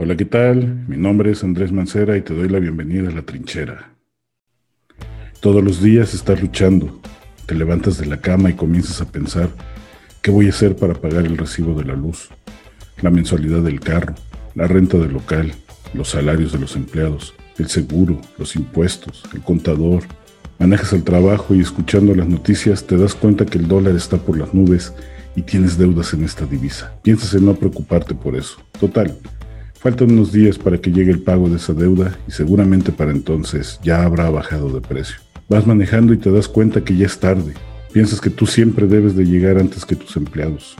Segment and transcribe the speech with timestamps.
[0.00, 0.84] Hola, ¿qué tal?
[0.86, 3.96] Mi nombre es Andrés Mancera y te doy la bienvenida a la trinchera.
[5.40, 7.00] Todos los días estás luchando,
[7.46, 9.48] te levantas de la cama y comienzas a pensar,
[10.22, 12.28] ¿qué voy a hacer para pagar el recibo de la luz,
[13.02, 14.14] la mensualidad del carro,
[14.54, 15.52] la renta del local,
[15.94, 20.04] los salarios de los empleados, el seguro, los impuestos, el contador?
[20.60, 24.38] Manejas el trabajo y escuchando las noticias te das cuenta que el dólar está por
[24.38, 24.94] las nubes
[25.34, 26.94] y tienes deudas en esta divisa.
[27.02, 28.62] Piensas en no preocuparte por eso.
[28.78, 29.18] Total,
[29.80, 33.78] Faltan unos días para que llegue el pago de esa deuda y seguramente para entonces
[33.84, 35.18] ya habrá bajado de precio.
[35.48, 37.54] Vas manejando y te das cuenta que ya es tarde.
[37.92, 40.74] Piensas que tú siempre debes de llegar antes que tus empleados.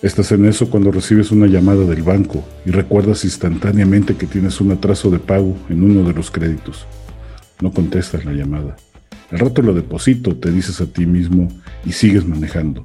[0.00, 4.70] Estás en eso cuando recibes una llamada del banco y recuerdas instantáneamente que tienes un
[4.70, 6.86] atraso de pago en uno de los créditos.
[7.60, 8.76] No contestas la llamada.
[9.32, 11.48] Al rato lo deposito, te dices a ti mismo
[11.84, 12.84] y sigues manejando.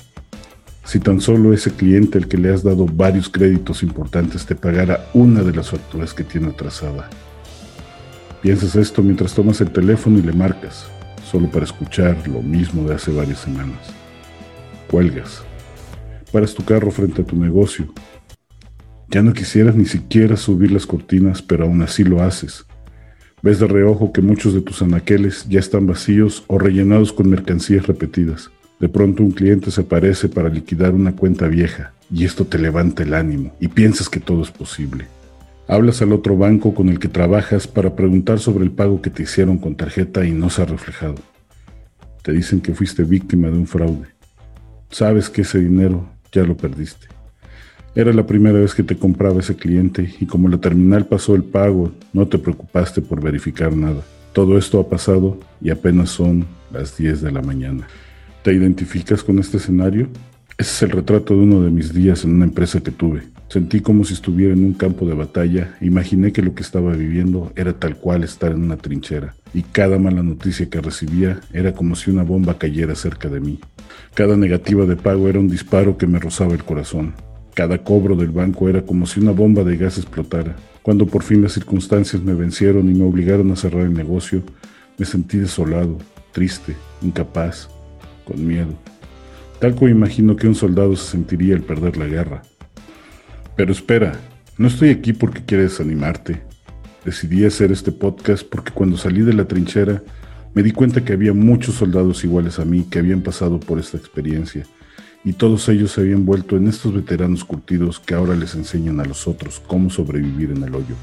[0.91, 5.09] Si tan solo ese cliente al que le has dado varios créditos importantes te pagara
[5.13, 7.09] una de las facturas que tiene atrasada.
[8.41, 10.87] Piensas esto mientras tomas el teléfono y le marcas,
[11.23, 13.79] solo para escuchar lo mismo de hace varias semanas.
[14.89, 15.43] Cuelgas.
[16.29, 17.85] Paras tu carro frente a tu negocio.
[19.07, 22.65] Ya no quisieras ni siquiera subir las cortinas, pero aún así lo haces.
[23.41, 27.87] Ves de reojo que muchos de tus anaqueles ya están vacíos o rellenados con mercancías
[27.87, 28.51] repetidas.
[28.81, 33.03] De pronto un cliente se aparece para liquidar una cuenta vieja y esto te levanta
[33.03, 35.05] el ánimo y piensas que todo es posible.
[35.67, 39.21] Hablas al otro banco con el que trabajas para preguntar sobre el pago que te
[39.21, 41.17] hicieron con tarjeta y no se ha reflejado.
[42.23, 44.07] Te dicen que fuiste víctima de un fraude.
[44.89, 47.05] Sabes que ese dinero ya lo perdiste.
[47.93, 51.43] Era la primera vez que te compraba ese cliente y como la terminal pasó el
[51.43, 54.01] pago, no te preocupaste por verificar nada.
[54.33, 57.87] Todo esto ha pasado y apenas son las 10 de la mañana.
[58.43, 60.07] ¿Te identificas con este escenario?
[60.57, 63.21] Ese es el retrato de uno de mis días en una empresa que tuve.
[63.49, 67.53] Sentí como si estuviera en un campo de batalla, imaginé que lo que estaba viviendo
[67.55, 71.95] era tal cual estar en una trinchera, y cada mala noticia que recibía era como
[71.95, 73.59] si una bomba cayera cerca de mí.
[74.15, 77.13] Cada negativa de pago era un disparo que me rozaba el corazón.
[77.53, 80.55] Cada cobro del banco era como si una bomba de gas explotara.
[80.81, 84.41] Cuando por fin las circunstancias me vencieron y me obligaron a cerrar el negocio,
[84.97, 85.99] me sentí desolado,
[86.31, 87.69] triste, incapaz,
[88.31, 88.73] con miedo,
[89.59, 92.41] tal como imagino que un soldado se sentiría al perder la guerra.
[93.55, 94.13] Pero espera,
[94.57, 96.41] no estoy aquí porque quiera desanimarte.
[97.03, 100.01] Decidí hacer este podcast porque cuando salí de la trinchera
[100.53, 103.97] me di cuenta que había muchos soldados iguales a mí que habían pasado por esta
[103.97, 104.65] experiencia
[105.23, 109.05] y todos ellos se habían vuelto en estos veteranos curtidos que ahora les enseñan a
[109.05, 110.95] los otros cómo sobrevivir en el hoyo.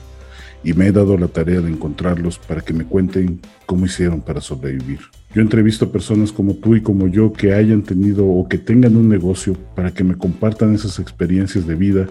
[0.65, 4.41] Y me he dado la tarea de encontrarlos para que me cuenten cómo hicieron para
[4.41, 5.01] sobrevivir.
[5.35, 9.09] Yo entrevisto personas como tú y como yo que hayan tenido o que tengan un
[9.09, 12.07] negocio para que me compartan esas experiencias de vida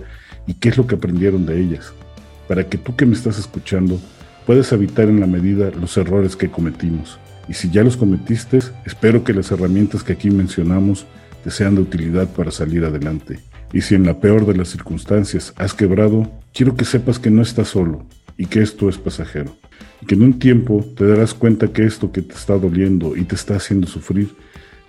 [0.46, 1.94] y qué es lo que aprendieron de ellas,
[2.48, 4.00] para que tú que me estás escuchando
[4.46, 7.20] puedas evitar en la medida los errores que cometimos.
[7.50, 11.06] Y si ya los cometiste, espero que las herramientas que aquí mencionamos
[11.44, 13.40] te sean de utilidad para salir adelante.
[13.74, 17.42] Y si en la peor de las circunstancias has quebrado, quiero que sepas que no
[17.42, 18.06] estás solo
[18.38, 19.56] y que esto es pasajero
[20.02, 23.24] y que en un tiempo te darás cuenta que esto que te está doliendo y
[23.24, 24.30] te está haciendo sufrir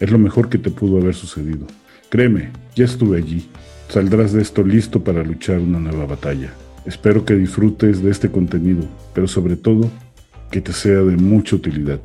[0.01, 1.67] es lo mejor que te pudo haber sucedido.
[2.09, 3.49] Créeme, ya estuve allí.
[3.89, 6.53] Saldrás de esto listo para luchar una nueva batalla.
[6.87, 9.91] Espero que disfrutes de este contenido, pero sobre todo
[10.51, 12.01] que te sea de mucha utilidad.